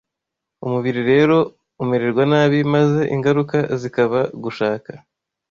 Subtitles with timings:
[0.65, 1.35] Umubiri rero
[1.83, 4.91] umererwa nabi, maze ingaruka zikaba gushaka